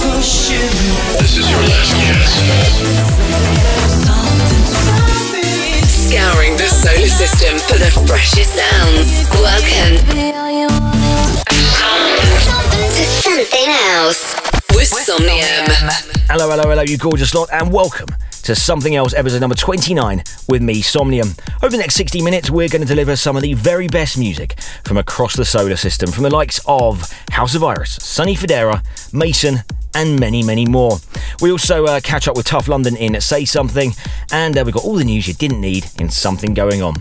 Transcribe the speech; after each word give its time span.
This 0.00 1.36
is 1.36 1.50
your 1.50 1.58
last 1.58 1.90
Scouring 5.90 6.56
the 6.56 6.68
solar 6.68 7.08
system 7.08 7.58
for 7.58 7.78
the 7.78 7.90
freshest 8.06 8.54
sounds. 8.54 9.28
Welcome 9.34 9.96
to 12.94 13.04
something 13.04 13.68
else 13.90 14.34
with 14.70 14.86
Somnium. 14.86 15.66
Hello, 16.30 16.48
hello, 16.48 16.68
hello, 16.70 16.82
you 16.82 16.96
gorgeous 16.96 17.34
lot, 17.34 17.48
and 17.52 17.72
welcome 17.72 18.06
to 18.44 18.54
Something 18.54 18.94
Else, 18.94 19.14
episode 19.14 19.40
number 19.40 19.56
29, 19.56 20.22
with 20.48 20.62
me, 20.62 20.80
Somnium. 20.80 21.34
Over 21.60 21.70
the 21.70 21.78
next 21.78 21.96
60 21.96 22.22
minutes, 22.22 22.50
we're 22.50 22.68
going 22.68 22.82
to 22.82 22.88
deliver 22.88 23.16
some 23.16 23.34
of 23.34 23.42
the 23.42 23.54
very 23.54 23.88
best 23.88 24.16
music 24.16 24.60
from 24.84 24.96
across 24.96 25.34
the 25.34 25.44
solar 25.44 25.76
system, 25.76 26.12
from 26.12 26.22
the 26.22 26.30
likes 26.30 26.60
of 26.66 27.12
House 27.32 27.56
of 27.56 27.64
Iris, 27.64 27.98
Sonny 28.00 28.36
Fodera, 28.36 28.84
Mason, 29.12 29.64
and 29.94 30.18
many, 30.18 30.42
many 30.42 30.66
more. 30.66 30.98
We 31.40 31.52
also 31.52 31.84
uh, 31.86 32.00
catch 32.00 32.28
up 32.28 32.36
with 32.36 32.46
Tough 32.46 32.68
London 32.68 32.96
in 32.96 33.20
Say 33.20 33.44
Something, 33.44 33.92
and 34.32 34.56
uh, 34.56 34.62
we've 34.64 34.74
got 34.74 34.84
all 34.84 34.96
the 34.96 35.04
news 35.04 35.28
you 35.28 35.34
didn't 35.34 35.60
need 35.60 35.86
in 35.98 36.10
Something 36.10 36.54
Going 36.54 36.82
On. 36.82 36.94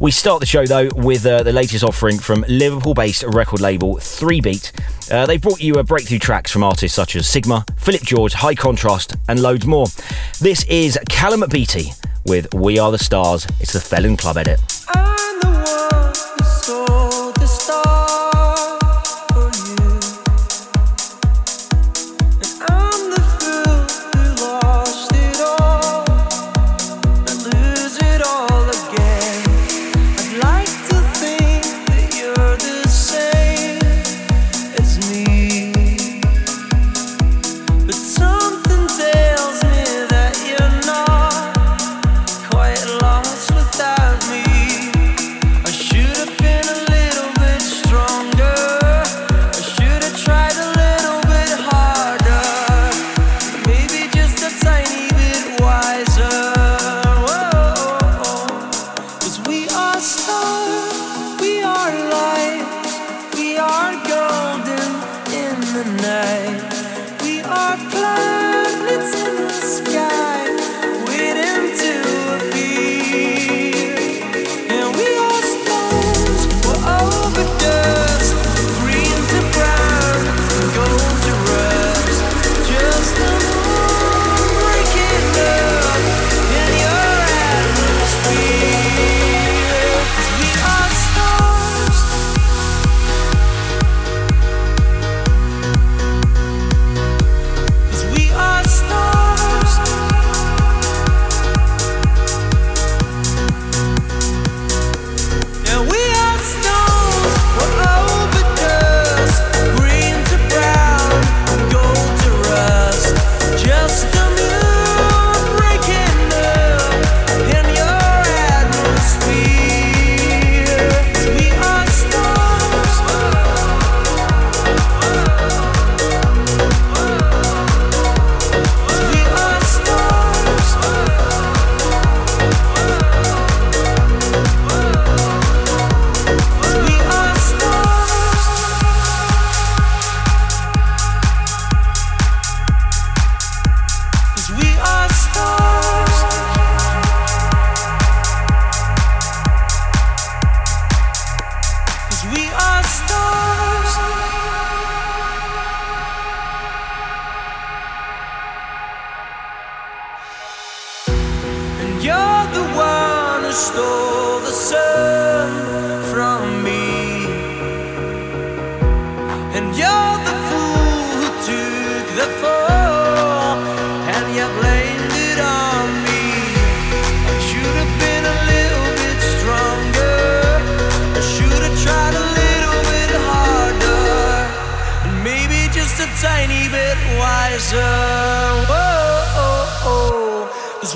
We 0.00 0.10
start 0.10 0.40
the 0.40 0.46
show 0.46 0.66
though 0.66 0.88
with 0.94 1.26
uh, 1.26 1.42
the 1.42 1.52
latest 1.52 1.82
offering 1.82 2.18
from 2.18 2.44
Liverpool 2.48 2.94
based 2.94 3.24
record 3.24 3.60
label 3.60 3.98
3 3.98 4.40
Beat. 4.40 4.72
Uh, 5.10 5.26
they 5.26 5.38
brought 5.38 5.60
you 5.60 5.74
uh, 5.74 5.82
breakthrough 5.82 6.18
tracks 6.18 6.50
from 6.50 6.62
artists 6.62 6.94
such 6.94 7.16
as 7.16 7.26
Sigma, 7.26 7.64
Philip 7.76 8.02
George, 8.02 8.34
High 8.34 8.54
Contrast, 8.54 9.16
and 9.28 9.40
loads 9.40 9.66
more. 9.66 9.86
This 10.40 10.64
is 10.64 10.98
Callum 11.08 11.44
Beattie 11.48 11.92
with 12.26 12.52
We 12.54 12.78
Are 12.78 12.92
the 12.92 12.98
Stars. 12.98 13.46
It's 13.60 13.72
the 13.72 13.80
Felon 13.80 14.16
Club 14.16 14.36
edit. 14.36 14.60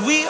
We 0.01 0.25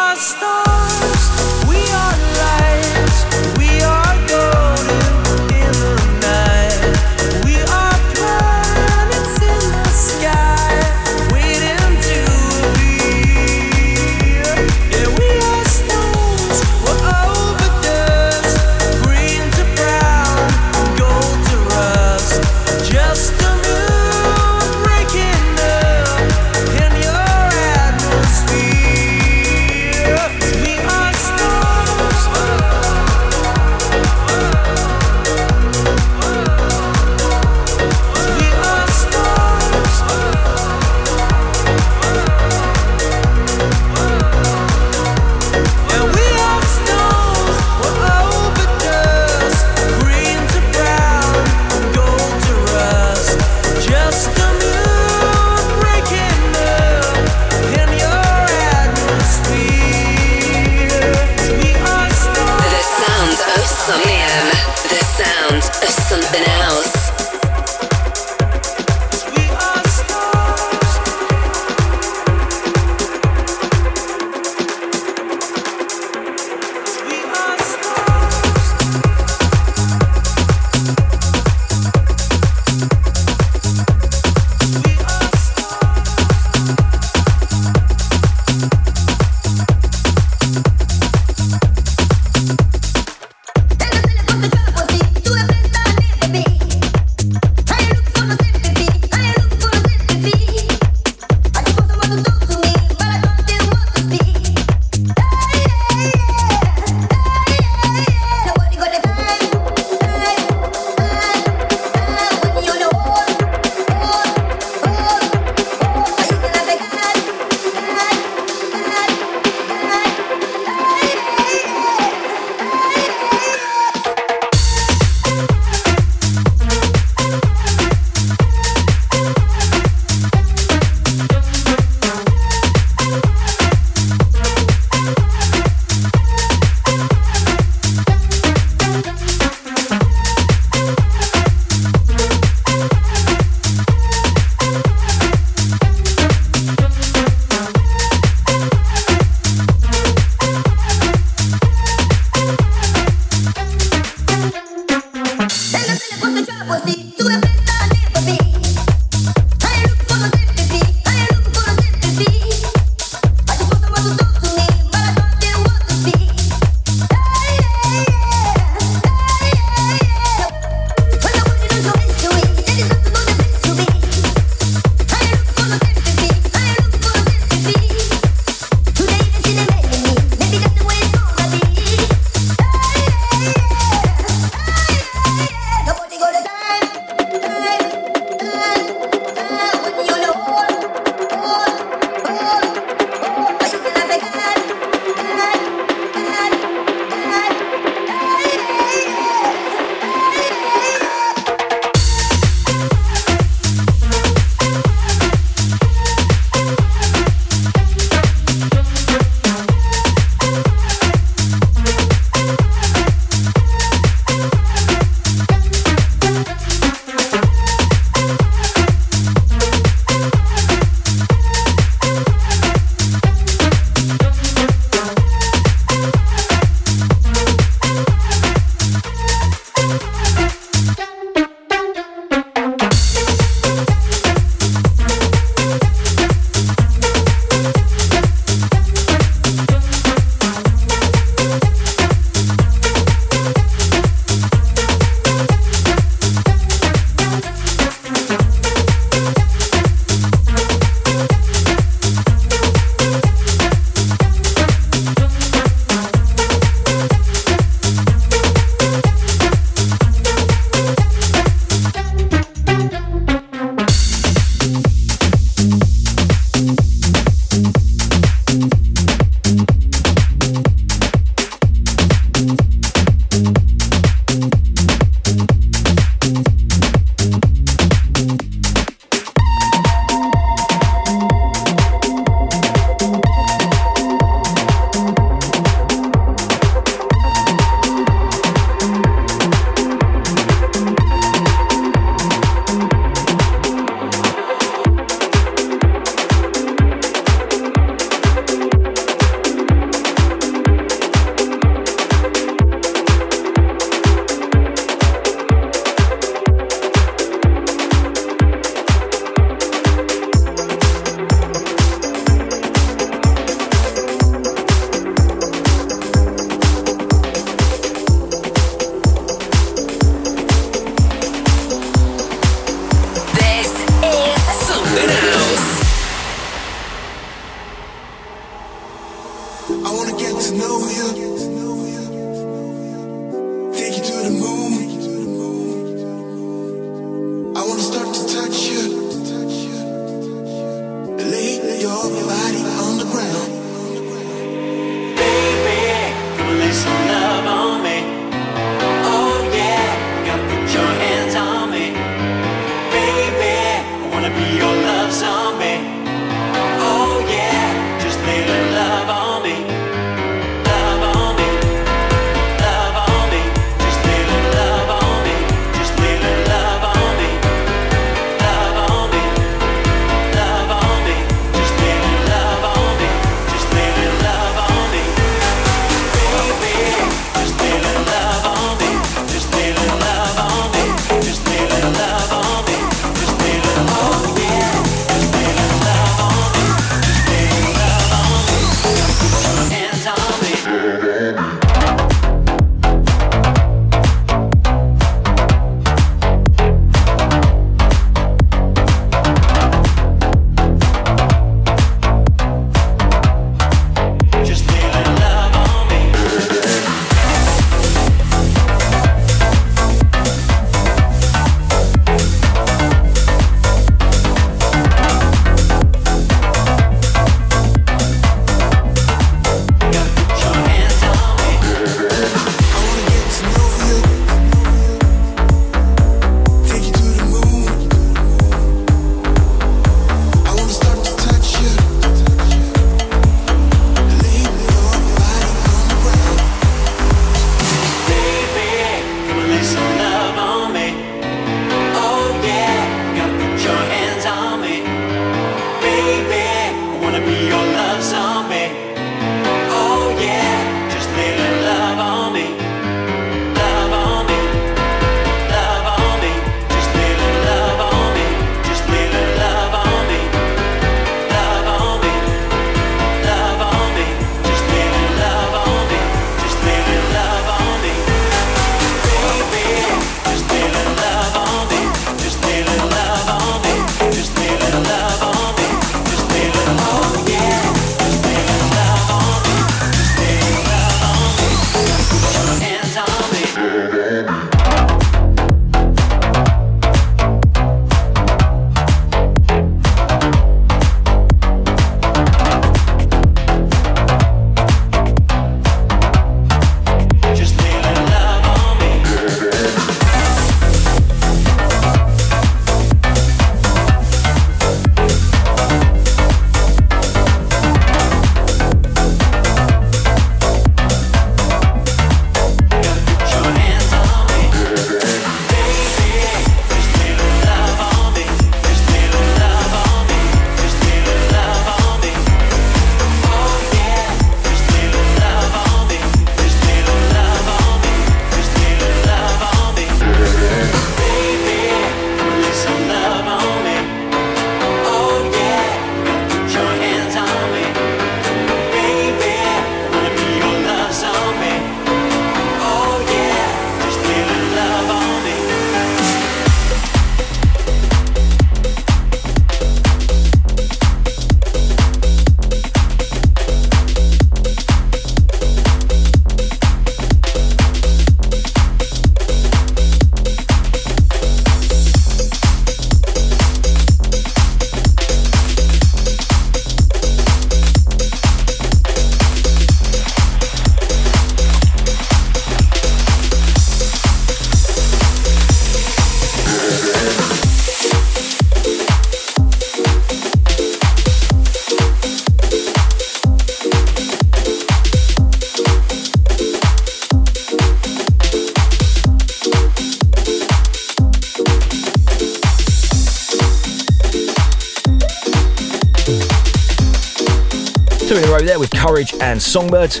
Courage 599.00 599.14
and 599.22 599.40
Songbirds. 599.40 600.00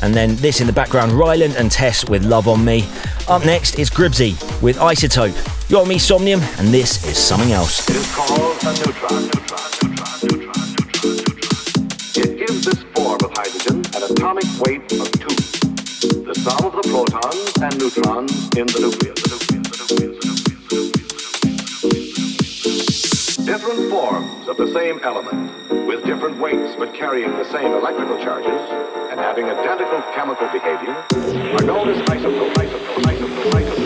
And 0.00 0.14
then 0.14 0.36
this 0.36 0.60
in 0.62 0.66
the 0.66 0.72
background, 0.72 1.12
Ryland 1.12 1.56
and 1.56 1.70
Tess 1.70 2.08
with 2.08 2.24
Love 2.24 2.48
on 2.48 2.64
Me. 2.64 2.86
Up 3.28 3.44
next 3.44 3.78
is 3.78 3.90
Gribsy 3.90 4.32
with 4.62 4.78
Isotope. 4.78 5.36
You're 5.68 5.84
me, 5.84 5.98
Somnium, 5.98 6.40
and 6.58 6.68
this 6.68 7.04
is 7.04 7.18
something 7.18 7.52
else. 7.52 7.86
It 7.90 7.96
is 7.96 8.14
called 8.14 8.56
a 8.62 8.72
neutron. 8.72 9.24
It 12.16 12.38
gives 12.38 12.64
this 12.64 12.82
form 12.94 13.18
of 13.22 13.32
hydrogen 13.36 13.84
an 13.94 14.10
atomic 14.10 14.44
weight 14.60 14.92
of 14.92 15.12
two. 15.12 15.28
The 16.24 16.34
sum 16.34 16.64
of 16.64 16.72
the 16.72 16.88
protons 16.88 17.52
and 17.60 17.78
neutrons 17.78 18.48
in 18.56 18.66
the 18.66 18.80
nucleus. 18.80 19.27
Of 24.48 24.56
the 24.56 24.72
same 24.72 24.98
element, 25.02 25.52
with 25.86 26.02
different 26.06 26.38
weights 26.38 26.74
but 26.78 26.94
carrying 26.94 27.30
the 27.32 27.44
same 27.52 27.72
electrical 27.72 28.16
charges 28.16 28.48
and 29.10 29.20
having 29.20 29.44
identical 29.44 30.00
chemical 30.14 30.48
behavior, 30.48 30.94
are 31.58 31.64
known 31.64 31.90
as 31.90 32.00
isotope, 32.08 32.54
isotope, 32.54 33.02
isotope, 33.04 33.78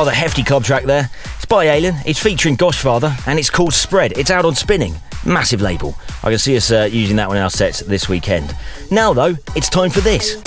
rather 0.00 0.12
hefty 0.12 0.42
cob 0.42 0.64
track 0.64 0.84
there. 0.84 1.10
It's 1.36 1.44
by 1.44 1.66
Alien, 1.66 1.96
it's 2.06 2.18
featuring 2.18 2.56
Goshfather, 2.56 3.14
and 3.26 3.38
it's 3.38 3.50
called 3.50 3.74
Spread. 3.74 4.16
It's 4.16 4.30
out 4.30 4.46
on 4.46 4.54
Spinnin'. 4.54 4.94
Massive 5.26 5.60
label. 5.60 5.94
I 6.22 6.30
can 6.30 6.38
see 6.38 6.56
us 6.56 6.72
uh, 6.72 6.88
using 6.90 7.16
that 7.16 7.28
one 7.28 7.36
in 7.36 7.42
our 7.42 7.50
sets 7.50 7.80
this 7.80 8.08
weekend. 8.08 8.56
Now, 8.90 9.12
though, 9.12 9.36
it's 9.54 9.68
time 9.68 9.90
for 9.90 10.00
this. 10.00 10.40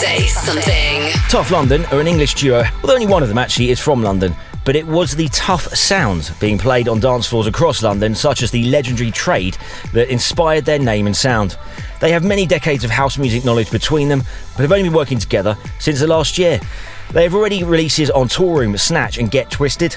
Say 0.00 0.26
something. 0.26 1.12
Tough 1.28 1.52
London 1.52 1.84
are 1.92 2.00
an 2.00 2.08
English 2.08 2.34
duo, 2.34 2.64
although 2.82 2.94
only 2.94 3.06
one 3.06 3.22
of 3.22 3.28
them 3.28 3.38
actually 3.38 3.70
is 3.70 3.78
from 3.78 4.02
London, 4.02 4.34
but 4.64 4.74
it 4.74 4.84
was 4.84 5.14
the 5.14 5.28
tough 5.28 5.68
sounds 5.76 6.30
being 6.40 6.58
played 6.58 6.88
on 6.88 6.98
dance 6.98 7.28
floors 7.28 7.46
across 7.46 7.84
London, 7.84 8.16
such 8.16 8.42
as 8.42 8.50
the 8.50 8.64
legendary 8.64 9.12
Trade, 9.12 9.56
that 9.92 10.10
inspired 10.10 10.64
their 10.64 10.80
name 10.80 11.06
and 11.06 11.16
sound. 11.16 11.56
They 12.00 12.12
have 12.12 12.24
many 12.24 12.46
decades 12.46 12.84
of 12.84 12.90
house 12.90 13.18
music 13.18 13.44
knowledge 13.44 13.70
between 13.70 14.08
them, 14.08 14.22
but 14.56 14.62
have 14.62 14.70
only 14.70 14.84
been 14.84 14.92
working 14.92 15.18
together 15.18 15.56
since 15.80 15.98
the 15.98 16.06
last 16.06 16.38
year. 16.38 16.60
They 17.12 17.24
have 17.24 17.34
already 17.34 17.64
releases 17.64 18.08
on 18.10 18.28
Toolroom, 18.28 18.78
Snatch, 18.78 19.18
and 19.18 19.30
Get 19.30 19.50
Twisted. 19.50 19.96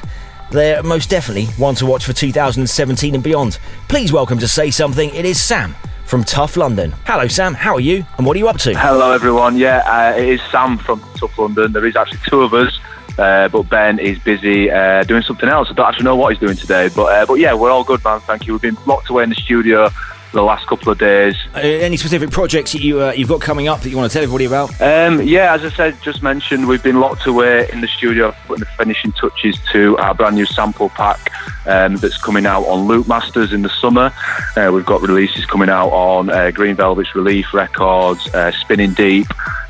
They're 0.50 0.82
most 0.82 1.10
definitely 1.10 1.46
one 1.58 1.76
to 1.76 1.86
watch 1.86 2.06
for 2.06 2.14
2017 2.14 3.14
and 3.14 3.24
beyond. 3.24 3.60
Please 3.88 4.12
welcome 4.12 4.40
to 4.40 4.48
Say 4.48 4.72
Something, 4.72 5.14
it 5.14 5.26
is 5.26 5.40
Sam 5.40 5.76
from 6.06 6.24
Tough 6.24 6.58
London. 6.58 6.92
Hello, 7.06 7.28
Sam, 7.28 7.54
how 7.54 7.76
are 7.76 7.80
you, 7.80 8.04
and 8.18 8.26
what 8.26 8.36
are 8.36 8.40
you 8.40 8.48
up 8.48 8.58
to? 8.60 8.78
Hello, 8.78 9.12
everyone. 9.12 9.56
Yeah, 9.56 9.84
uh, 9.86 10.18
it 10.18 10.28
is 10.28 10.42
Sam 10.50 10.80
from 10.80 11.02
Tough 11.16 11.38
London. 11.38 11.72
There 11.72 11.86
is 11.86 11.96
actually 11.96 12.20
two 12.28 12.42
of 12.42 12.54
us, 12.56 12.80
uh, 13.20 13.48
but 13.50 13.70
Ben 13.70 14.00
is 14.00 14.18
busy 14.20 14.72
uh, 14.72 15.04
doing 15.04 15.22
something 15.22 15.48
else. 15.48 15.70
I 15.70 15.74
don't 15.74 15.88
actually 15.88 16.06
know 16.06 16.16
what 16.16 16.34
he's 16.34 16.40
doing 16.40 16.58
today, 16.58 16.90
but 16.96 17.06
uh, 17.06 17.26
but 17.28 17.36
yeah, 17.36 17.54
we're 17.54 17.70
all 17.72 17.84
good, 17.84 18.04
man. 18.04 18.20
Thank 18.22 18.48
you. 18.48 18.54
We've 18.54 18.62
been 18.62 18.78
locked 18.88 19.10
away 19.10 19.24
in 19.24 19.30
the 19.30 19.36
studio 19.36 19.90
the 20.32 20.42
last 20.42 20.68
couple 20.68 20.92
of 20.92 20.98
days. 20.98 21.36
Uh, 21.54 21.60
any 21.60 21.98
specific 21.98 22.32
projects 22.32 22.72
that 22.74 22.82
you, 22.82 23.02
uh, 23.02 23.12
you've 23.12 23.28
got 23.28 23.42
coming 23.42 23.68
up 23.68 23.82
that 23.82 23.90
you 23.90 23.98
want 23.98 24.10
to 24.10 24.14
tell 24.14 24.24
everybody 24.24 24.46
about? 24.46 24.70
Um, 24.82 25.22
yeah, 25.22 25.54
as 25.54 25.64
I 25.64 25.70
said, 25.70 26.02
just 26.02 26.24
mentioned, 26.24 26.68
we've 26.68 26.84
been 26.84 27.00
locked 27.00 27.28
away 27.28 27.70
in 27.72 27.82
the 27.82 27.88
studio 27.88 28.34
putting 28.48 28.62
the 28.62 28.70
finishing 28.78 29.12
touches 29.14 29.58
to 29.72 29.98
our 29.98 30.14
brand 30.14 30.36
new 30.36 30.46
sample 30.46 30.90
pack 30.90 31.32
um, 31.66 31.98
that's 31.98 32.18
coming 32.18 32.46
out 32.46 32.64
on 32.64 32.88
Loopmasters 32.88 33.54
in 33.54 33.62
the 33.62 33.70
summer. 33.70 34.14
Uh, 34.56 34.72
we've 34.74 34.86
got 34.86 35.02
releases 35.02 35.46
coming 35.46 35.70
out 35.70 35.90
on 35.90 36.30
uh, 36.30 36.52
Green 36.52 36.76
Velvet's 36.76 37.14
Relief 37.16 37.54
Records, 37.54 38.34
uh, 38.34 38.52
Spinnin' 38.52 38.94
Deep, 38.94 39.28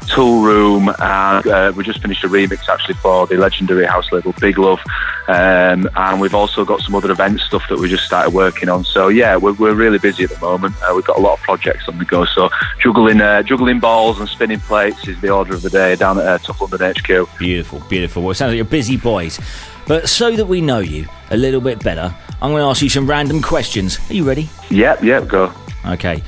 Toolroom, 0.08 0.94
and 1.00 1.48
uh, 1.48 1.72
we 1.76 1.84
just 1.84 2.02
finished 2.02 2.24
a 2.24 2.28
remix 2.28 2.68
actually 2.68 2.96
for 2.96 3.28
the 3.28 3.38
legendary 3.38 3.86
house 3.86 4.12
label 4.12 4.34
Big 4.40 4.58
Love. 4.58 4.80
Um, 5.28 5.90
and 5.96 6.20
we've 6.20 6.34
also 6.34 6.66
got 6.66 6.82
some 6.82 6.96
other 6.96 7.12
event 7.12 7.40
stuff 7.40 7.64
that 7.70 7.80
we 7.80 7.90
just 7.90 8.06
started 8.06 8.34
working 8.34 8.68
on. 8.68 8.84
So 8.84 9.08
yeah, 9.08 9.38
we're, 9.38 9.54
we're 9.54 9.76
really 9.76 10.00
busy 10.00 10.24
at 10.24 10.32
the 10.32 10.40
moment. 10.40 10.76
Uh, 10.82 10.94
we've 10.96 11.06
got 11.06 11.18
a 11.18 11.22
lot 11.22 11.38
of 11.38 11.44
projects 11.44 11.88
on 11.88 11.98
the 11.98 12.06
go. 12.06 12.26
So 12.26 12.50
juggling 12.82 13.22
uh, 13.22 13.44
juggling 13.44 13.80
balls 13.80 14.20
and 14.20 14.28
spinning 14.28 14.60
plates 14.60 15.08
is 15.08 15.20
the 15.22 15.30
order 15.30 15.54
of 15.54 15.62
the 15.62 15.70
day 15.70 15.96
down 15.96 16.18
at 16.18 16.26
uh, 16.26 16.38
Tough 16.40 16.62
London 16.62 16.94
HQ. 16.94 17.38
Beautiful, 17.38 17.82
beautiful. 17.90 18.24
Well, 18.24 18.32
it 18.32 18.36
sounds 18.36 18.50
like 18.50 18.58
you're 18.58 18.66
busy 18.66 18.98
boys. 18.98 19.40
But 19.88 20.10
so 20.10 20.36
that 20.36 20.46
we 20.46 20.62
know 20.62 20.80
you 20.80 21.08
a 21.32 21.38
little 21.38 21.62
bit 21.62 21.84
better, 21.84 22.16
I'm 22.42 22.52
going 22.52 22.62
to 22.62 22.68
ask 22.68 22.82
you 22.82 22.90
some 22.90 23.10
random 23.10 23.42
questions. 23.42 24.00
Are 24.10 24.14
you 24.14 24.24
ready? 24.24 24.50
Yep, 24.70 25.04
yep, 25.04 25.28
go. 25.28 25.54
Okay. 25.86 26.24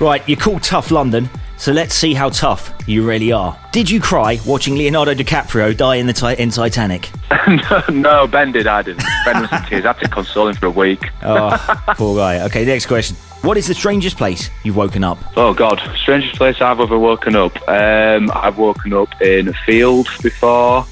Right, 0.00 0.26
you're 0.28 0.38
called 0.38 0.62
Tough 0.62 0.90
London, 0.90 1.30
so 1.56 1.72
let's 1.72 1.94
see 1.94 2.14
how 2.14 2.28
tough 2.28 2.72
you 2.86 3.06
really 3.06 3.32
are. 3.32 3.58
Did 3.72 3.90
you 3.90 4.00
cry 4.00 4.38
watching 4.46 4.76
Leonardo 4.76 5.14
DiCaprio 5.14 5.76
die 5.76 5.96
in 5.96 6.06
the 6.06 6.12
ti- 6.12 6.40
in 6.40 6.50
Titanic? 6.50 7.10
no, 7.48 7.82
no, 7.90 8.26
Ben 8.26 8.52
did. 8.52 8.66
I 8.66 8.82
didn't. 8.82 9.04
Ben 9.24 9.40
was 9.42 9.52
in 9.52 9.62
tears. 9.64 9.84
I 9.84 9.88
had 9.88 10.00
to 10.00 10.08
console 10.08 10.48
him 10.48 10.54
for 10.56 10.66
a 10.66 10.70
week. 10.70 11.10
Oh, 11.22 11.84
poor 11.96 12.16
guy. 12.16 12.44
Okay, 12.46 12.64
next 12.64 12.86
question. 12.86 13.16
What 13.42 13.56
is 13.56 13.66
the 13.66 13.74
strangest 13.74 14.16
place 14.16 14.50
you've 14.64 14.76
woken 14.76 15.04
up? 15.04 15.18
Oh 15.36 15.54
God, 15.54 15.80
strangest 15.96 16.34
place 16.36 16.60
I've 16.60 16.80
ever 16.80 16.98
woken 16.98 17.36
up. 17.36 17.56
Um, 17.68 18.30
I've 18.34 18.58
woken 18.58 18.92
up 18.92 19.20
in 19.22 19.48
a 19.48 19.52
field 19.52 20.08
before. 20.22 20.86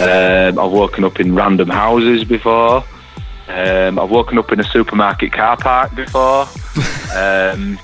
Um, 0.00 0.58
I've 0.58 0.72
woken 0.72 1.04
up 1.04 1.20
in 1.20 1.34
random 1.34 1.68
houses 1.68 2.24
before. 2.24 2.82
Um, 3.48 3.98
I've 3.98 4.10
woken 4.10 4.38
up 4.38 4.52
in 4.52 4.60
a 4.60 4.64
supermarket 4.64 5.32
car 5.32 5.56
park 5.56 5.94
before. 5.94 6.46
Um, 7.08 7.78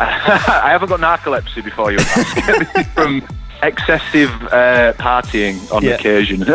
I 0.64 0.70
haven't 0.70 0.88
got 0.88 1.00
narcolepsy 1.00 1.64
before 1.64 1.92
you 1.92 1.98
ask. 1.98 2.90
from 2.94 3.22
excessive 3.62 4.30
uh, 4.52 4.92
partying 4.98 5.70
on 5.72 5.82
Yeah. 5.82 5.92
occasion. 5.94 6.44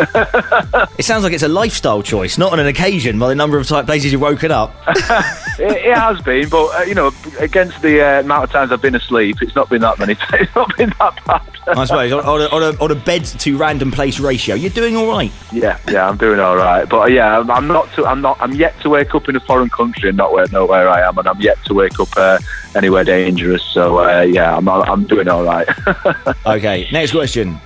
It 0.98 1.04
sounds 1.04 1.24
like 1.24 1.32
it's 1.34 1.42
a 1.42 1.48
lifestyle 1.48 2.02
choice, 2.02 2.38
not 2.38 2.52
on 2.52 2.60
an 2.60 2.66
occasion 2.66 3.18
by 3.18 3.28
the 3.28 3.34
number 3.34 3.58
of 3.58 3.66
type 3.66 3.84
places 3.86 4.12
you've 4.12 4.20
woken 4.20 4.50
up. 4.50 4.74
it, 5.58 5.84
it 5.86 5.96
has 5.96 6.20
been, 6.22 6.48
but 6.48 6.66
uh, 6.68 6.82
you 6.84 6.94
know, 6.94 7.12
against 7.38 7.82
the 7.82 8.00
uh, 8.02 8.20
amount 8.20 8.44
of 8.44 8.50
times 8.50 8.72
I've 8.72 8.80
been 8.82 8.94
asleep, 8.94 9.42
it's 9.42 9.54
not 9.54 9.68
been 9.68 9.82
that 9.82 9.98
many. 9.98 10.16
It's 10.32 10.54
not 10.54 10.74
been 10.76 10.92
that 10.98 11.22
bad. 11.26 11.42
I 11.68 11.84
suppose 11.84 12.12
on, 12.12 12.20
on, 12.24 12.40
a, 12.42 12.44
on, 12.46 12.62
a, 12.62 12.82
on 12.82 12.90
a 12.90 12.94
bed 12.94 13.24
to 13.24 13.56
random 13.56 13.90
place 13.90 14.20
ratio, 14.20 14.54
you're 14.54 14.70
doing 14.70 14.96
all 14.96 15.08
right. 15.08 15.32
Yeah, 15.52 15.78
yeah, 15.88 16.08
I'm 16.08 16.16
doing 16.16 16.38
all 16.40 16.56
right. 16.56 16.88
But 16.88 17.00
uh, 17.00 17.06
yeah, 17.06 17.38
I'm, 17.40 17.50
I'm 17.50 17.66
not. 17.66 17.92
To, 17.94 18.06
I'm 18.06 18.20
not. 18.20 18.36
I'm 18.40 18.52
yet 18.54 18.78
to 18.82 18.90
wake 18.90 19.14
up 19.14 19.28
in 19.28 19.36
a 19.36 19.40
foreign 19.40 19.68
country 19.70 20.08
and 20.08 20.16
not 20.16 20.32
where, 20.32 20.46
know 20.48 20.64
where 20.66 20.88
I 20.88 21.06
am, 21.06 21.18
and 21.18 21.26
I'm 21.28 21.40
yet 21.40 21.58
to 21.66 21.74
wake 21.74 21.98
up 22.00 22.08
uh, 22.16 22.38
anywhere 22.74 23.04
dangerous. 23.04 23.62
So 23.64 23.98
uh, 23.98 24.22
yeah, 24.22 24.56
I'm. 24.56 24.68
I'm 24.68 25.04
doing 25.04 25.28
all 25.28 25.42
right. 25.44 25.68
Okay, 26.46 26.88
next 26.96 27.12
question. 27.12 27.60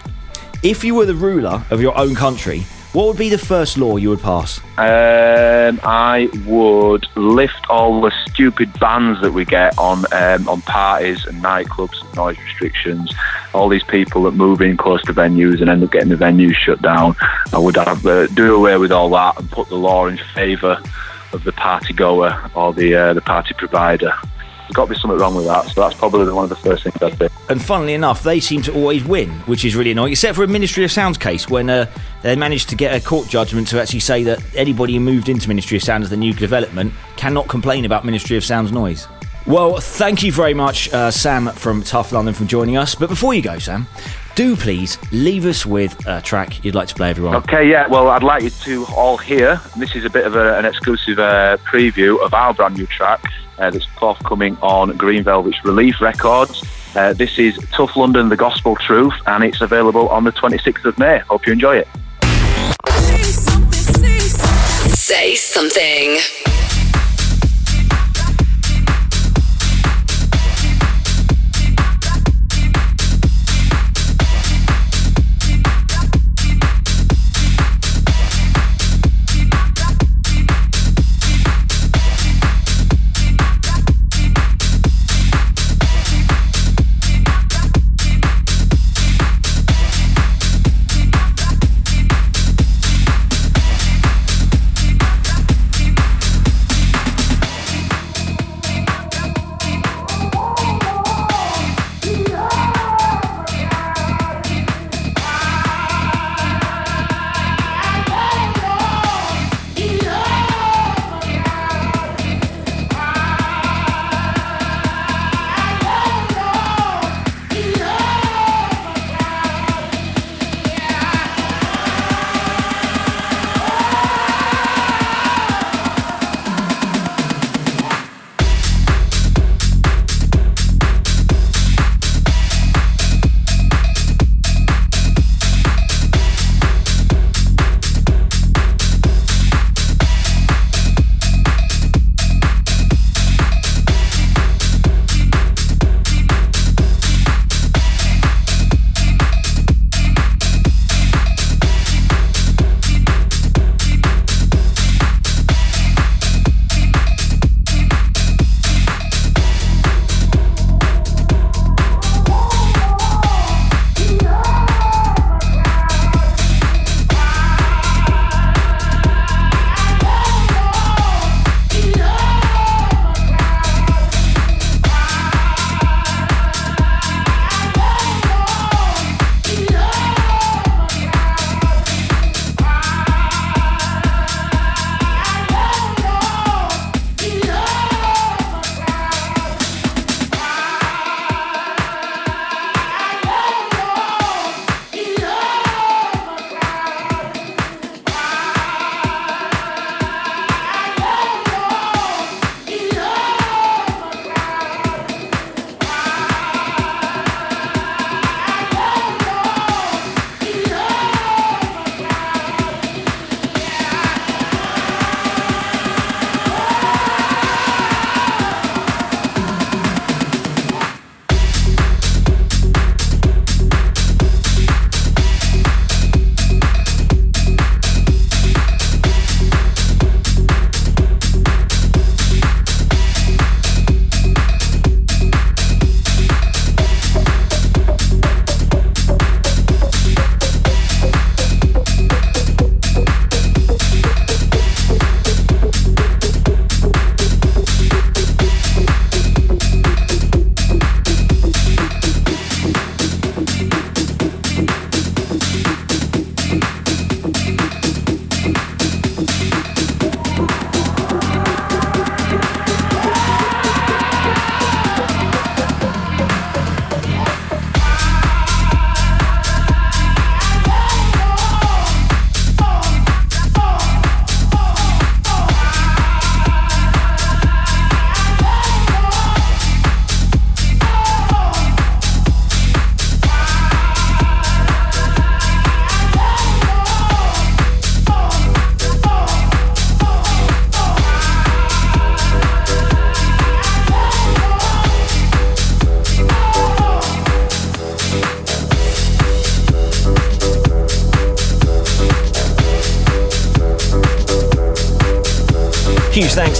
If 0.63 0.83
you 0.83 0.97
were 0.97 1.07
the 1.07 1.15
ruler 1.15 1.63
of 1.71 1.81
your 1.81 1.97
own 1.97 2.15
country, 2.15 2.61
what 2.93 3.07
would 3.07 3.17
be 3.17 3.29
the 3.29 3.39
first 3.39 3.79
law 3.79 3.97
you 3.97 4.11
would 4.11 4.21
pass? 4.21 4.61
um, 4.77 5.79
I 5.85 6.29
would 6.47 7.07
lift 7.17 7.65
all 7.69 8.01
the 8.01 8.13
stupid 8.27 8.77
bans 8.81 9.21
that 9.21 9.33
we 9.33 9.45
get 9.45 9.79
on 9.79 10.05
um, 10.13 10.49
on 10.49 10.63
parties 10.63 11.25
and 11.27 11.41
nightclubs, 11.43 12.03
and 12.03 12.17
noise 12.17 12.39
restrictions. 12.39 13.15
All 13.55 13.69
these 13.69 13.85
people 13.85 14.25
that 14.25 14.33
move 14.33 14.61
in 14.63 14.77
close 14.77 15.03
to 15.05 15.13
venues 15.13 15.61
and 15.61 15.71
end 15.71 15.85
up 15.85 15.93
getting 15.93 16.09
the 16.09 16.17
venues 16.17 16.55
shut 16.55 16.83
down. 16.83 17.15
I 17.53 17.59
would 17.59 17.77
have 17.77 18.05
uh, 18.05 18.27
do 18.29 18.57
away 18.57 18.79
with 18.79 18.91
all 18.91 19.11
that 19.11 19.39
and 19.39 19.49
put 19.51 19.69
the 19.69 19.77
law 19.77 20.09
in 20.09 20.19
favour 20.35 20.83
of 21.33 21.45
the 21.45 21.53
party 21.53 21.93
goer 21.93 22.51
or 22.55 22.73
the 22.73 22.97
uh, 22.97 23.15
the 23.15 23.21
party 23.21 23.55
provider. 23.55 24.13
There's 24.71 24.77
got 24.77 24.85
to 24.85 24.95
be 24.95 25.01
something 25.01 25.19
wrong 25.19 25.35
with 25.35 25.47
that. 25.47 25.67
So 25.71 25.81
that's 25.81 25.97
probably 25.97 26.33
one 26.33 26.45
of 26.45 26.49
the 26.49 26.55
first 26.55 26.85
things 26.85 27.03
I'd 27.03 27.19
do. 27.19 27.29
And 27.49 27.61
funnily 27.61 27.95
enough, 27.95 28.23
they 28.23 28.39
seem 28.39 28.63
to 28.63 28.73
always 28.73 29.03
win, 29.05 29.29
which 29.41 29.65
is 29.65 29.75
really 29.75 29.91
annoying, 29.91 30.13
except 30.13 30.37
for 30.37 30.45
a 30.45 30.47
Ministry 30.47 30.85
of 30.85 30.93
Sounds 30.93 31.19
case 31.19 31.49
when 31.49 31.69
uh, 31.69 31.91
they 32.23 32.37
managed 32.37 32.69
to 32.69 32.77
get 32.77 32.95
a 32.95 33.05
court 33.05 33.29
judgment 33.29 33.67
to 33.69 33.81
actually 33.81 33.99
say 33.99 34.23
that 34.23 34.41
anybody 34.55 34.95
who 34.95 35.01
moved 35.01 35.29
into 35.29 35.49
Ministry 35.49 35.77
of 35.77 35.83
Sound 35.83 36.05
as 36.05 36.11
the 36.11 36.17
new 36.17 36.33
development 36.33 36.93
cannot 37.17 37.49
complain 37.49 37.85
about 37.85 38.05
Ministry 38.05 38.37
of 38.37 38.45
Sound's 38.45 38.71
noise. 38.71 39.09
Well, 39.45 39.81
thank 39.81 40.23
you 40.23 40.31
very 40.31 40.55
much, 40.55 40.93
uh, 40.93 41.11
Sam 41.11 41.49
from 41.49 41.83
Tough 41.83 42.13
London, 42.13 42.33
for 42.33 42.45
joining 42.45 42.77
us. 42.77 42.95
But 42.95 43.09
before 43.09 43.35
you 43.35 43.43
go, 43.43 43.59
Sam, 43.59 43.89
do 44.41 44.57
please 44.57 44.97
leave 45.13 45.45
us 45.45 45.67
with 45.67 46.07
a 46.07 46.23
track 46.23 46.65
you'd 46.65 46.75
like 46.75 46.89
to 46.89 46.95
play, 46.95 47.11
everyone. 47.11 47.35
Okay, 47.35 47.69
yeah. 47.69 47.87
Well, 47.89 48.09
I'd 48.09 48.23
like 48.23 48.43
you 48.43 48.49
to 48.49 48.87
all 48.97 49.19
hear. 49.19 49.61
This 49.77 49.95
is 49.95 50.07
a 50.07 50.09
bit 50.09 50.25
of 50.25 50.35
a, 50.35 50.57
an 50.57 50.65
exclusive 50.65 51.19
uh, 51.19 51.59
preview 51.59 52.19
of 52.25 52.33
our 52.33 52.55
brand 52.55 52.79
new 52.79 52.87
track 52.87 53.23
uh, 53.59 53.69
that's 53.69 53.85
forthcoming 53.99 54.57
on 54.63 54.97
Green 54.97 55.25
Velvet's 55.25 55.63
Relief 55.63 56.01
Records. 56.01 56.65
Uh, 56.97 57.13
this 57.13 57.39
is 57.39 57.59
Tough 57.71 57.95
London, 57.99 58.31
The 58.31 58.37
Gospel 58.37 58.77
Truth, 58.77 59.13
and 59.27 59.45
it's 59.45 59.61
available 59.61 60.09
on 60.09 60.25
the 60.25 60.33
26th 60.33 60.87
of 60.87 60.99
May. 60.99 61.19
Hope 61.19 61.47
you 61.47 61.53
enjoy 61.53 61.77
it. 61.77 61.89
Say 64.95 65.35
something. 65.35 66.17
Huge 66.17 66.31
thanks 66.41 66.70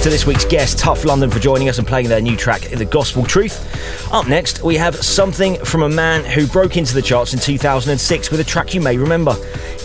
to 0.01 0.09
this 0.09 0.25
week's 0.25 0.45
guest, 0.45 0.79
Tough 0.79 1.05
London, 1.05 1.29
for 1.29 1.37
joining 1.37 1.69
us 1.69 1.77
and 1.77 1.87
playing 1.87 2.07
their 2.07 2.21
new 2.21 2.35
track, 2.35 2.61
The 2.61 2.85
Gospel 2.85 3.23
Truth. 3.23 4.11
Up 4.11 4.27
next, 4.27 4.63
we 4.63 4.75
have 4.75 4.95
something 4.95 5.63
from 5.63 5.83
a 5.83 5.89
man 5.89 6.23
who 6.23 6.47
broke 6.47 6.75
into 6.75 6.95
the 6.95 7.03
charts 7.03 7.33
in 7.33 7.39
2006 7.39 8.31
with 8.31 8.39
a 8.39 8.43
track 8.43 8.73
you 8.73 8.81
may 8.81 8.97
remember. 8.97 9.35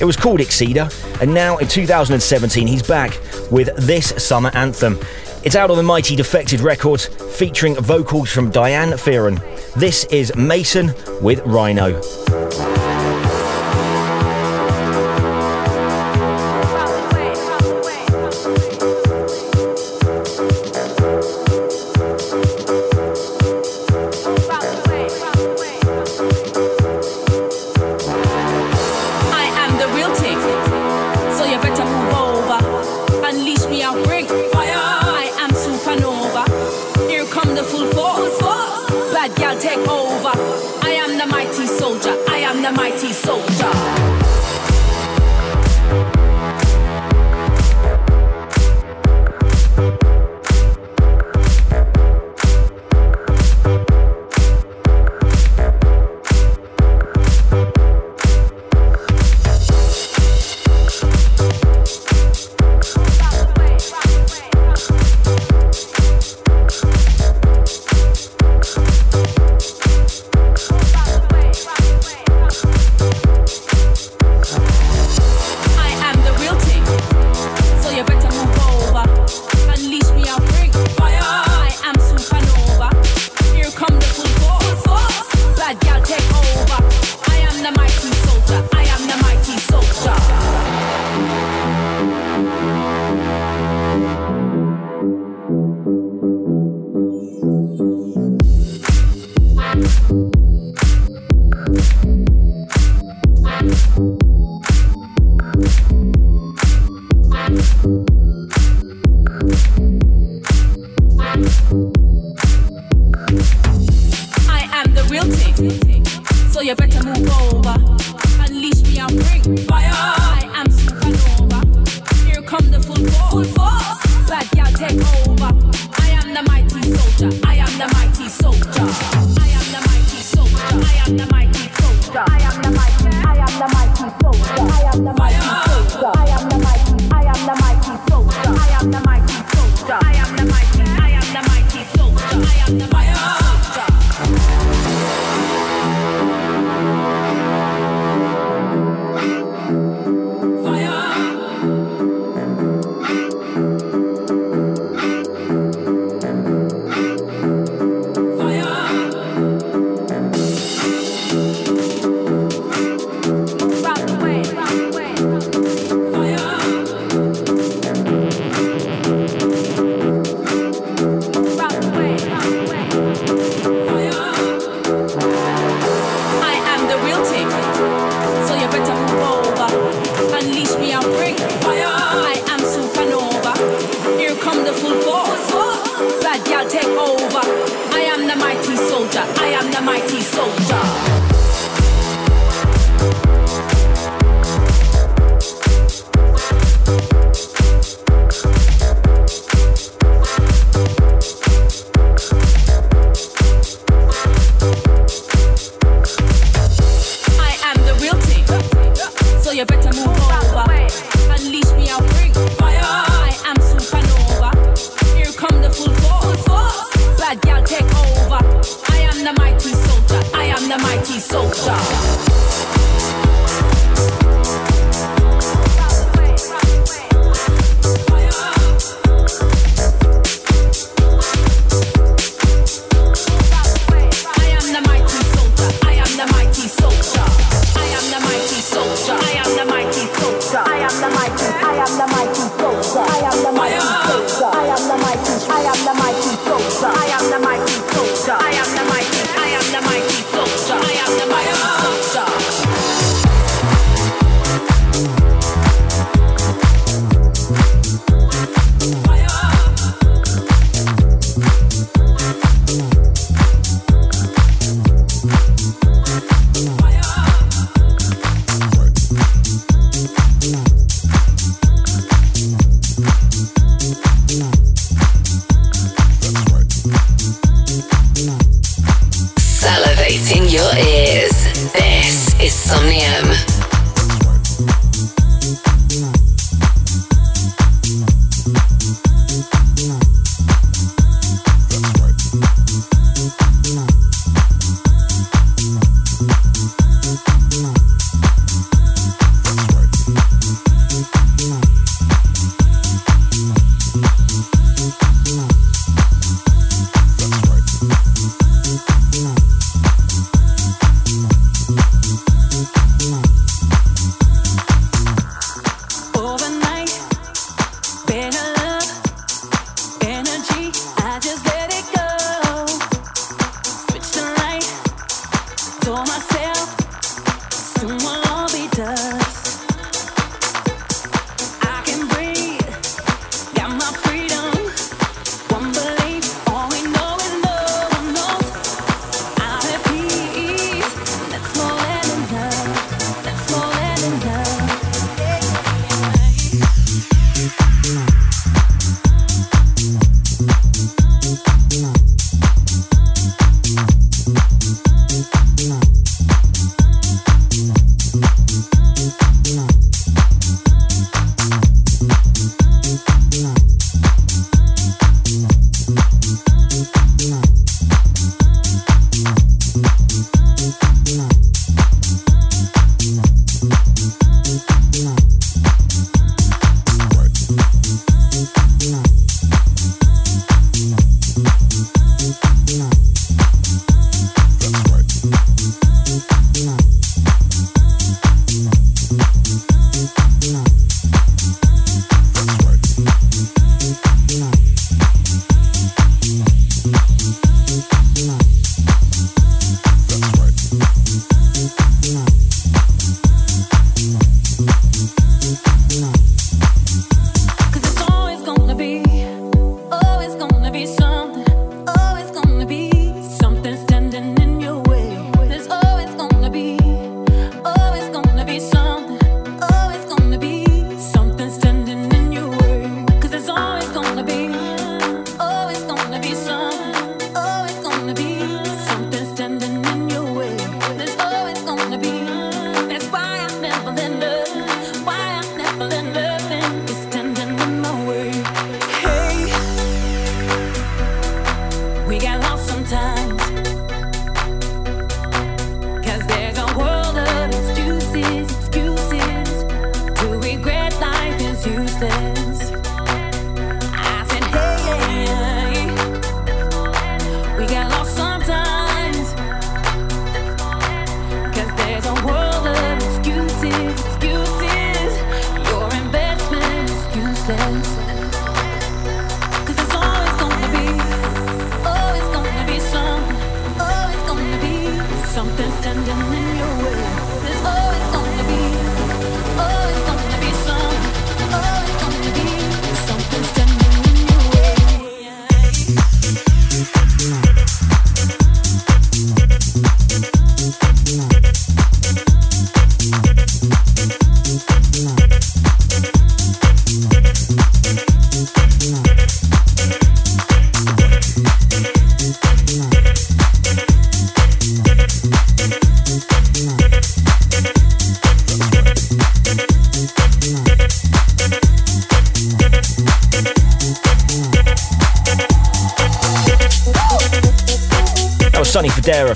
It 0.01 0.07
was 0.07 0.17
called 0.17 0.41
Exceeder, 0.41 0.91
and 1.21 1.35
now 1.35 1.59
in 1.59 1.69
2017, 1.69 2.67
he's 2.67 2.83
back 2.83 3.21
with 3.51 3.69
this 3.77 4.09
summer 4.17 4.51
anthem. 4.55 4.99
It's 5.45 5.55
out 5.55 5.71
on 5.71 5.77
the 5.77 5.83
Mighty 5.83 6.17
Defected 6.17 6.61
Records, 6.61 7.07
featuring 7.37 7.75
vocals 7.75 8.31
from 8.31 8.51
Diane 8.51 8.93
Fearon. 8.93 9.39
This 9.75 10.07
is 10.07 10.35
Mason 10.35 10.95
with 11.21 11.41
Rhino. 11.41 12.01
top. 43.47 43.96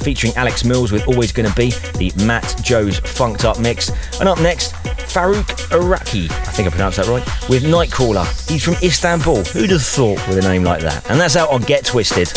Featuring 0.01 0.35
Alex 0.35 0.65
Mills 0.65 0.91
with 0.91 1.07
Always 1.07 1.31
Gonna 1.31 1.53
Be, 1.55 1.71
the 1.97 2.13
Matt 2.25 2.61
Joe's 2.63 2.99
Funked 2.99 3.45
Up 3.45 3.61
mix. 3.61 3.91
And 4.19 4.29
up 4.29 4.41
next, 4.41 4.73
Faruk 5.13 5.45
Araki, 5.71 6.25
I 6.25 6.51
think 6.53 6.67
I 6.67 6.71
pronounced 6.71 6.97
that 6.97 7.07
right, 7.07 7.25
with 7.49 7.63
Nightcrawler. 7.63 8.27
He's 8.51 8.65
from 8.65 8.75
Istanbul. 8.83 9.45
Who'd 9.45 9.71
have 9.71 9.83
thought 9.83 10.27
with 10.27 10.39
a 10.39 10.49
name 10.49 10.65
like 10.65 10.83
that? 10.83 11.09
And 11.09 11.21
that's 11.21 11.37
out 11.37 11.51
on 11.51 11.63
Get 11.63 11.85
Twisted. 11.85 12.29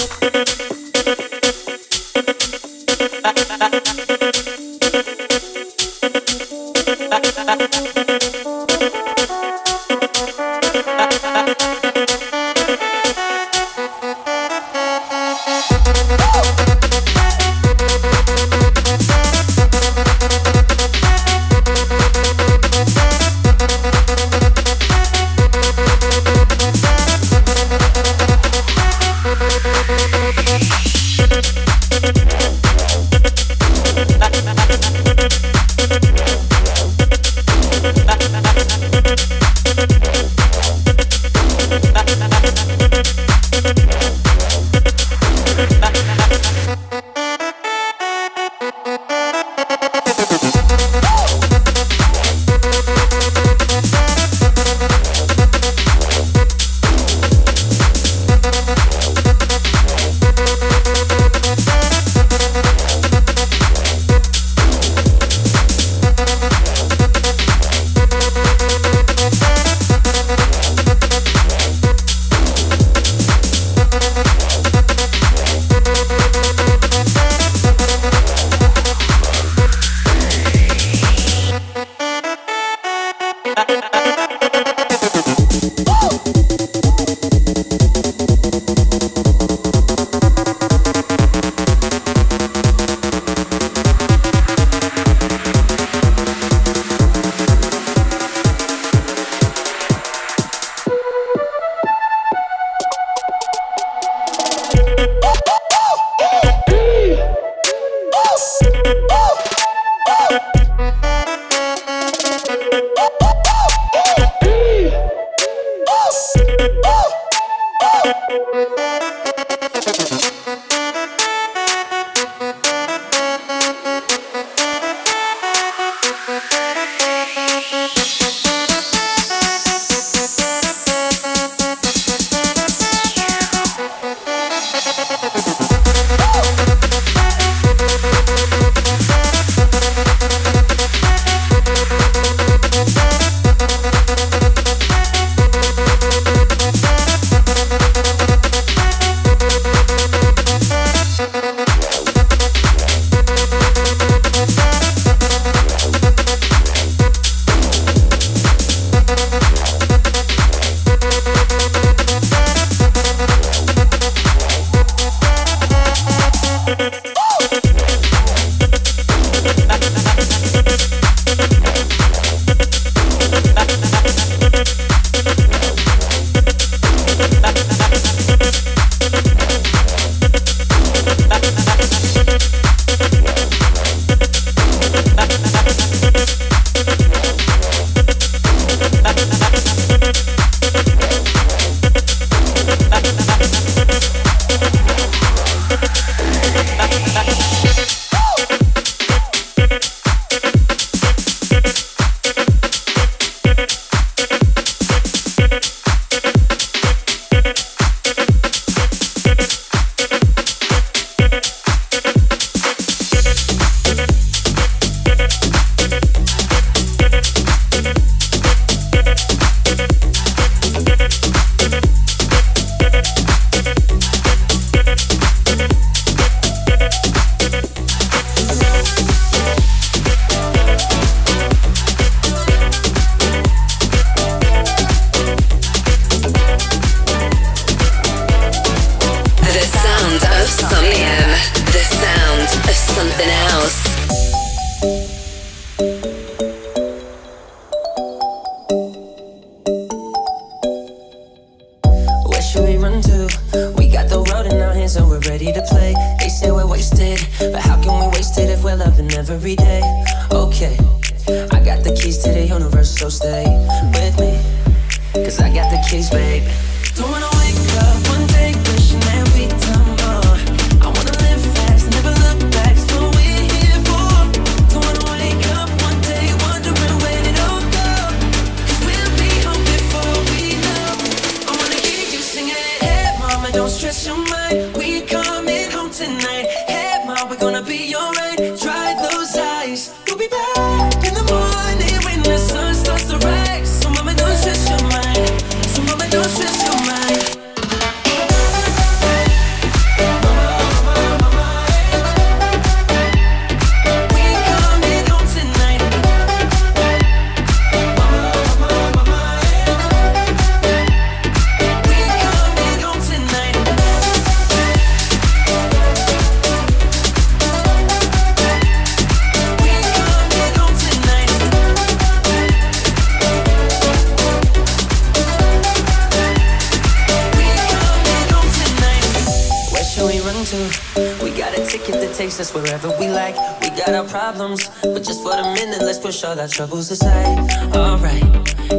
Wherever 332.40 332.90
we 333.00 333.10
like. 333.10 333.36
We 333.62 333.70
got 333.70 333.90
our 333.90 334.06
problems, 334.06 334.68
but 334.82 335.04
just 335.04 335.22
for 335.22 335.36
the 335.36 335.44
minute, 335.54 335.82
let's 335.82 336.00
push 336.00 336.24
all 336.24 336.40
our 336.40 336.48
troubles 336.48 336.90
aside. 336.90 337.38
Alright, 337.76 338.24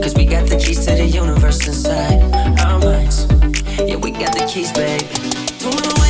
cause 0.02 0.14
we 0.16 0.26
got 0.26 0.48
the 0.48 0.57
keys 0.57 0.84
to 0.86 0.94
the 0.94 1.07
universe 1.07 1.66
inside 1.68 2.20
our 2.61 2.80
minds. 2.80 3.26
Yeah, 3.78 3.96
we 3.96 4.11
got 4.11 4.34
the 4.34 4.44
keys, 4.52 4.72
baby. 4.72 5.07
Don't 5.61 5.72
wanna 5.72 6.03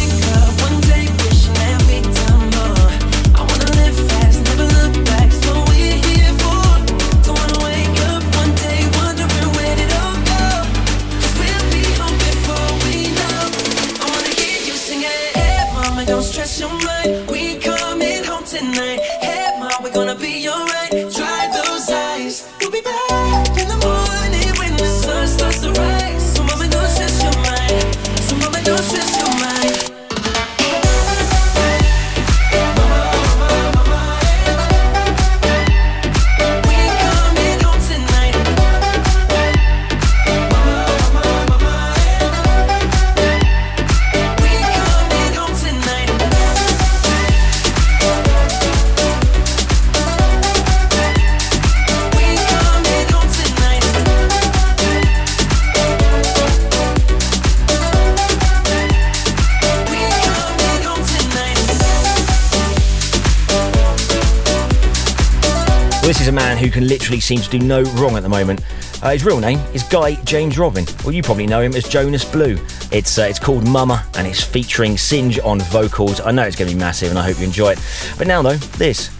who 66.64 66.70
can 66.70 66.88
literally 66.88 67.20
seem 67.20 67.38
to 67.40 67.50
do 67.50 67.58
no 67.58 67.82
wrong 67.92 68.16
at 68.16 68.22
the 68.22 68.28
moment. 68.28 68.62
Uh, 69.02 69.10
his 69.10 69.22
real 69.22 69.38
name 69.38 69.58
is 69.74 69.82
Guy 69.82 70.14
James 70.22 70.58
Robin. 70.58 70.86
Well, 71.04 71.12
you 71.12 71.22
probably 71.22 71.46
know 71.46 71.60
him 71.60 71.74
as 71.74 71.86
Jonas 71.86 72.24
Blue. 72.24 72.56
It's 72.90 73.18
uh, 73.18 73.24
it's 73.24 73.38
called 73.38 73.68
Mama 73.68 74.06
and 74.16 74.26
it's 74.26 74.42
featuring 74.42 74.96
Singe 74.96 75.38
on 75.40 75.60
vocals. 75.60 76.20
I 76.22 76.30
know 76.30 76.42
it's 76.44 76.56
going 76.56 76.70
to 76.70 76.74
be 76.74 76.80
massive 76.80 77.10
and 77.10 77.18
I 77.18 77.22
hope 77.22 77.38
you 77.38 77.44
enjoy 77.44 77.72
it. 77.72 77.80
But 78.16 78.28
now 78.28 78.40
though, 78.40 78.56
this. 78.78 79.10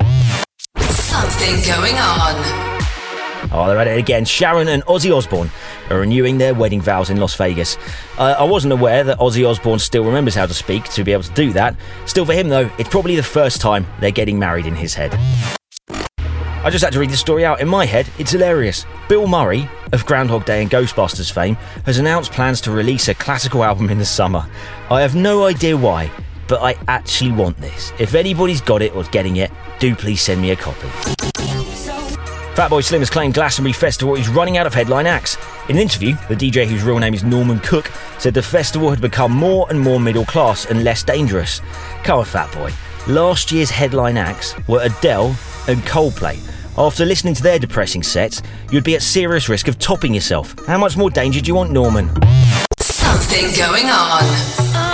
Something 0.88 1.56
going 1.66 1.96
on. 1.96 2.64
Oh, 3.52 3.66
they're 3.68 3.78
at 3.78 3.88
it 3.88 3.98
again. 3.98 4.24
Sharon 4.24 4.68
and 4.68 4.82
Ozzy 4.86 5.14
Osbourne 5.14 5.50
are 5.90 6.00
renewing 6.00 6.38
their 6.38 6.54
wedding 6.54 6.80
vows 6.80 7.10
in 7.10 7.18
Las 7.18 7.36
Vegas. 7.36 7.76
Uh, 8.16 8.36
I 8.38 8.44
wasn't 8.44 8.72
aware 8.72 9.04
that 9.04 9.18
Ozzy 9.18 9.48
Osbourne 9.48 9.78
still 9.78 10.04
remembers 10.04 10.34
how 10.34 10.46
to 10.46 10.54
speak 10.54 10.84
to 10.84 11.04
be 11.04 11.12
able 11.12 11.24
to 11.24 11.34
do 11.34 11.52
that. 11.52 11.76
Still, 12.06 12.24
for 12.24 12.32
him 12.32 12.48
though, 12.48 12.70
it's 12.78 12.88
probably 12.88 13.16
the 13.16 13.22
first 13.22 13.60
time 13.60 13.86
they're 14.00 14.10
getting 14.10 14.38
married 14.38 14.64
in 14.64 14.74
his 14.74 14.94
head. 14.94 15.14
I 16.64 16.70
just 16.70 16.82
had 16.82 16.94
to 16.94 16.98
read 16.98 17.10
this 17.10 17.20
story 17.20 17.44
out. 17.44 17.60
In 17.60 17.68
my 17.68 17.84
head, 17.84 18.08
it's 18.18 18.30
hilarious. 18.30 18.86
Bill 19.06 19.26
Murray, 19.26 19.68
of 19.92 20.06
Groundhog 20.06 20.46
Day 20.46 20.62
and 20.62 20.70
Ghostbusters 20.70 21.30
fame, 21.30 21.56
has 21.84 21.98
announced 21.98 22.32
plans 22.32 22.62
to 22.62 22.70
release 22.70 23.08
a 23.08 23.14
classical 23.14 23.62
album 23.62 23.90
in 23.90 23.98
the 23.98 24.04
summer. 24.06 24.48
I 24.90 25.02
have 25.02 25.14
no 25.14 25.44
idea 25.44 25.76
why, 25.76 26.10
but 26.48 26.62
I 26.62 26.76
actually 26.88 27.32
want 27.32 27.58
this. 27.58 27.92
If 27.98 28.14
anybody's 28.14 28.62
got 28.62 28.80
it 28.80 28.94
or 28.94 29.02
is 29.02 29.08
getting 29.08 29.36
it, 29.36 29.50
do 29.78 29.94
please 29.94 30.22
send 30.22 30.40
me 30.40 30.52
a 30.52 30.56
copy. 30.56 30.88
Fatboy 32.54 32.82
Slim 32.82 33.02
has 33.02 33.10
claimed 33.10 33.34
Glastonbury 33.34 33.74
Festival 33.74 34.14
is 34.14 34.30
running 34.30 34.56
out 34.56 34.66
of 34.66 34.72
headline 34.72 35.06
acts. 35.06 35.36
In 35.68 35.76
an 35.76 35.82
interview, 35.82 36.14
the 36.30 36.34
DJ, 36.34 36.66
whose 36.66 36.82
real 36.82 36.98
name 36.98 37.12
is 37.12 37.24
Norman 37.24 37.58
Cook, 37.58 37.90
said 38.18 38.32
the 38.32 38.42
festival 38.42 38.88
had 38.88 39.02
become 39.02 39.32
more 39.32 39.66
and 39.68 39.78
more 39.78 40.00
middle 40.00 40.24
class 40.24 40.64
and 40.64 40.82
less 40.82 41.02
dangerous. 41.02 41.60
Come 42.04 42.20
on, 42.20 42.24
Fatboy. 42.24 42.72
Last 43.06 43.52
year's 43.52 43.68
headline 43.68 44.16
acts 44.16 44.54
were 44.66 44.80
Adele 44.82 45.36
and 45.68 45.82
Coldplay. 45.82 46.38
After 46.78 47.04
listening 47.04 47.34
to 47.34 47.42
their 47.42 47.58
depressing 47.58 48.02
sets, 48.02 48.40
you'd 48.72 48.82
be 48.82 48.94
at 48.94 49.02
serious 49.02 49.46
risk 49.46 49.68
of 49.68 49.78
topping 49.78 50.14
yourself. 50.14 50.54
How 50.66 50.78
much 50.78 50.96
more 50.96 51.10
danger 51.10 51.42
do 51.42 51.48
you 51.48 51.54
want, 51.54 51.70
Norman? 51.70 52.08
Something 52.80 53.54
going 53.58 53.90
on. 53.90 54.93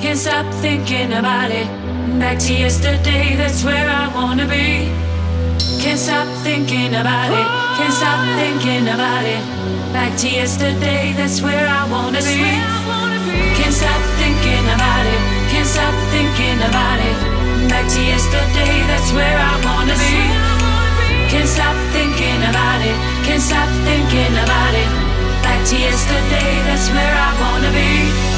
Can't 0.00 0.16
stop 0.16 0.46
thinking 0.62 1.12
about 1.12 1.50
it. 1.50 1.66
Back 2.18 2.38
to 2.38 2.52
yesterday, 2.54 3.36
that's 3.36 3.64
where 3.64 3.90
I 3.90 4.06
wanna 4.14 4.46
be. 4.46 4.88
Can't 5.82 5.98
stop 5.98 6.26
thinking 6.46 6.94
about 6.94 7.30
it. 7.30 7.46
Can't 7.76 7.92
stop 7.92 8.20
thinking 8.38 8.88
about 8.88 9.24
it. 9.26 9.42
Back 9.92 10.16
to 10.18 10.28
yesterday, 10.30 11.12
that's 11.12 11.42
where 11.42 11.66
I 11.66 11.82
wanna 11.90 12.22
be. 12.22 12.40
Can't 13.58 13.74
stop 13.74 14.00
thinking 14.22 14.66
about 14.74 15.04
it. 15.06 15.20
Can't 15.50 15.66
stop 15.66 15.94
thinking 16.14 16.58
about 16.62 16.98
it. 17.02 17.16
Back 17.68 17.86
to 17.94 18.00
yesterday, 18.00 18.74
that's 18.86 19.12
where 19.12 19.38
I 19.50 19.54
wanna 19.66 19.96
be. 19.98 20.18
Can't 21.28 21.48
stop 21.48 21.76
thinking 21.92 22.40
about 22.50 22.80
it. 22.86 22.96
Can't 23.26 23.42
stop 23.42 23.68
thinking 23.82 24.34
about 24.46 24.74
it. 24.74 24.90
Back 25.42 25.60
to 25.68 25.76
yesterday, 25.76 26.50
that's 26.70 26.88
where 26.94 27.14
I 27.26 27.30
wanna 27.42 27.70
be. 27.74 28.37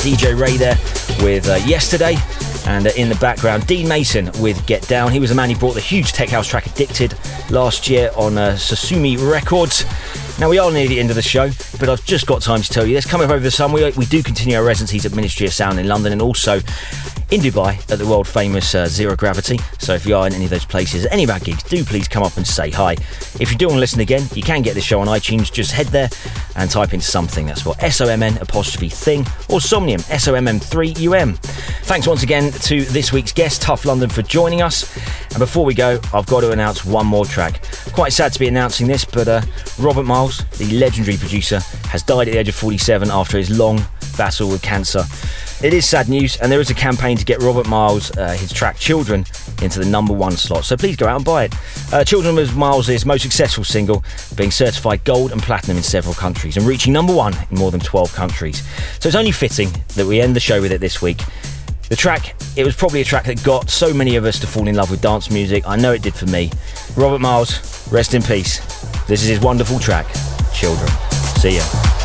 DJ 0.00 0.38
Ray 0.38 0.56
there 0.56 0.78
with 1.22 1.46
uh, 1.46 1.56
Yesterday. 1.66 2.16
And 2.66 2.86
uh, 2.86 2.90
in 2.96 3.10
the 3.10 3.16
background, 3.16 3.66
Dean 3.66 3.86
Mason 3.86 4.30
with 4.40 4.64
Get 4.66 4.86
Down. 4.88 5.12
He 5.12 5.20
was 5.20 5.28
the 5.28 5.36
man 5.36 5.50
who 5.50 5.56
brought 5.56 5.74
the 5.74 5.80
huge 5.80 6.12
tech 6.12 6.30
house 6.30 6.46
track 6.46 6.66
Addicted 6.66 7.14
last 7.50 7.88
year 7.88 8.10
on 8.16 8.38
uh, 8.38 8.52
Sosumi 8.52 9.18
Records. 9.30 9.84
Now, 10.38 10.48
we 10.48 10.58
are 10.58 10.72
near 10.72 10.88
the 10.88 10.98
end 10.98 11.10
of 11.10 11.16
the 11.16 11.22
show, 11.22 11.50
but 11.80 11.88
I've 11.88 12.04
just 12.04 12.26
got 12.26 12.42
time 12.42 12.60
to 12.60 12.68
tell 12.68 12.86
you 12.86 12.94
this. 12.94 13.06
Coming 13.06 13.30
over 13.30 13.40
the 13.40 13.50
summer, 13.50 13.74
we, 13.74 13.90
we 13.92 14.04
do 14.04 14.22
continue 14.22 14.56
our 14.56 14.62
residencies 14.62 15.06
at 15.06 15.14
Ministry 15.16 15.46
of 15.46 15.54
Sound 15.54 15.80
in 15.80 15.88
London 15.88 16.12
and 16.12 16.20
also 16.20 16.60
in 17.30 17.40
Dubai 17.40 17.78
at 17.90 17.98
the 17.98 18.06
world 18.06 18.26
famous 18.26 18.74
uh, 18.74 18.86
Zero 18.86 19.16
Gravity. 19.16 19.58
So 19.78 19.94
if 19.94 20.04
you 20.04 20.16
are 20.16 20.26
in 20.26 20.34
any 20.34 20.44
of 20.44 20.50
those 20.50 20.64
places, 20.64 21.06
any 21.06 21.24
of 21.24 21.30
our 21.30 21.38
gigs, 21.38 21.62
do 21.62 21.84
please 21.84 22.08
come 22.08 22.22
up 22.22 22.36
and 22.36 22.46
say 22.46 22.70
hi. 22.70 22.92
If 23.38 23.50
you 23.50 23.56
do 23.56 23.68
want 23.68 23.76
to 23.76 23.80
listen 23.80 24.00
again, 24.00 24.24
you 24.34 24.42
can 24.42 24.62
get 24.62 24.74
the 24.74 24.80
show 24.80 25.00
on 25.00 25.06
iTunes. 25.06 25.50
Just 25.50 25.72
head 25.72 25.86
there 25.86 26.10
and 26.56 26.70
type 26.70 26.92
in 26.92 27.00
something. 27.00 27.46
That's 27.46 27.64
what 27.64 27.82
S 27.82 28.00
O 28.00 28.08
M 28.08 28.22
N 28.22 28.36
apostrophe 28.38 28.88
thing 28.88 29.24
or 29.48 29.60
Somnium 29.60 30.00
S 30.10 30.28
O 30.28 30.34
M 30.34 30.48
M 30.48 30.58
3 30.58 30.88
U 30.98 31.14
M. 31.14 31.34
Thanks 31.84 32.06
once 32.06 32.22
again 32.22 32.52
to 32.52 32.84
this 32.86 33.12
week's 33.12 33.32
guest, 33.32 33.62
Tough 33.62 33.84
London, 33.84 34.10
for 34.10 34.22
joining 34.22 34.60
us. 34.60 34.94
And 35.30 35.38
before 35.38 35.64
we 35.64 35.74
go, 35.74 36.00
I've 36.12 36.26
got 36.26 36.40
to 36.40 36.50
announce 36.50 36.84
one 36.84 37.06
more 37.06 37.24
track. 37.24 37.62
Quite 37.92 38.12
sad 38.12 38.32
to 38.32 38.38
be 38.40 38.48
announcing 38.48 38.88
this, 38.88 39.04
but 39.04 39.28
uh, 39.28 39.42
Robert 39.78 40.04
Miles, 40.04 40.44
the 40.58 40.70
legendary 40.72 41.16
producer, 41.16 41.60
has 41.88 42.02
died 42.02 42.28
at 42.28 42.32
the 42.32 42.38
age 42.38 42.48
of 42.48 42.54
47 42.54 43.10
after 43.10 43.38
his 43.38 43.56
long 43.56 43.80
battle 44.16 44.48
with 44.48 44.62
cancer. 44.62 45.04
It 45.62 45.74
is 45.74 45.86
sad 45.86 46.08
news, 46.08 46.36
and 46.38 46.50
there 46.50 46.60
is 46.60 46.70
a 46.70 46.74
campaign 46.74 47.18
to 47.18 47.24
get 47.24 47.42
Robert 47.42 47.68
Miles, 47.68 48.16
uh, 48.16 48.30
his 48.30 48.50
track 48.50 48.78
Children, 48.78 49.26
into 49.60 49.78
the 49.78 49.84
number 49.84 50.14
one 50.14 50.32
slot. 50.32 50.64
So 50.64 50.76
please 50.76 50.96
go 50.96 51.06
out 51.06 51.16
and 51.16 51.24
buy 51.24 51.44
it. 51.44 51.54
Uh, 51.92 52.02
Children 52.02 52.36
was 52.36 52.54
Miles' 52.54 53.04
most 53.04 53.22
successful 53.22 53.62
single, 53.62 54.02
being 54.36 54.50
certified 54.50 55.04
gold 55.04 55.32
and 55.32 55.42
platinum 55.42 55.76
in 55.76 55.82
several 55.82 56.14
countries 56.14 56.56
and 56.56 56.66
reaching 56.66 56.94
number 56.94 57.14
one 57.14 57.34
in 57.50 57.58
more 57.58 57.70
than 57.70 57.80
12 57.80 58.14
countries. 58.14 58.62
So 59.00 59.08
it's 59.08 59.16
only 59.16 59.32
fitting 59.32 59.68
that 59.96 60.06
we 60.06 60.20
end 60.20 60.34
the 60.34 60.40
show 60.40 60.62
with 60.62 60.72
it 60.72 60.80
this 60.80 61.02
week. 61.02 61.20
The 61.90 61.96
track, 61.96 62.36
it 62.56 62.64
was 62.64 62.74
probably 62.74 63.02
a 63.02 63.04
track 63.04 63.24
that 63.24 63.42
got 63.42 63.68
so 63.68 63.92
many 63.92 64.16
of 64.16 64.24
us 64.24 64.38
to 64.40 64.46
fall 64.46 64.68
in 64.68 64.76
love 64.76 64.90
with 64.90 65.02
dance 65.02 65.30
music. 65.30 65.64
I 65.66 65.76
know 65.76 65.92
it 65.92 66.02
did 66.02 66.14
for 66.14 66.26
me. 66.26 66.50
Robert 66.96 67.18
Miles, 67.18 67.90
rest 67.92 68.14
in 68.14 68.22
peace. 68.22 68.60
This 69.06 69.22
is 69.22 69.28
his 69.28 69.40
wonderful 69.40 69.78
track, 69.78 70.06
Children. 70.54 71.09
See 71.40 71.56
ya. 71.56 71.99